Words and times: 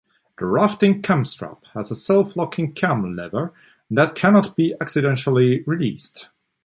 The 0.39 0.47
rafting 0.47 1.03
cam 1.03 1.25
strap 1.25 1.63
has 1.75 1.91
a 1.91 1.95
self-locking 1.95 2.73
cam 2.73 3.15
lever 3.15 3.53
that 3.91 4.15
cannot 4.15 4.55
be 4.55 4.73
accidentally 4.81 5.61
released. 5.67 6.31